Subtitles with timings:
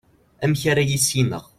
[0.43, 1.43] amek ara yissineɣ